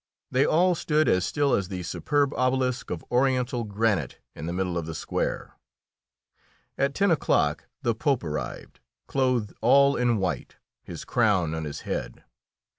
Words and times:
They 0.31 0.47
all 0.47 0.73
stood 0.73 1.07
as 1.07 1.27
still 1.27 1.53
as 1.53 1.67
the 1.67 1.83
superb 1.83 2.33
obelisk 2.33 2.89
of 2.89 3.05
Oriental 3.11 3.63
granite 3.65 4.17
in 4.33 4.47
the 4.47 4.51
middle 4.51 4.75
of 4.75 4.87
the 4.87 4.95
square. 4.95 5.53
At 6.75 6.95
ten 6.95 7.11
o'clock 7.11 7.65
the 7.83 7.93
Pope 7.93 8.23
arrived, 8.23 8.79
clothed 9.05 9.53
all 9.61 9.95
in 9.95 10.17
white, 10.17 10.55
his 10.81 11.05
crown 11.05 11.53
on 11.53 11.65
his 11.65 11.81
head. 11.81 12.23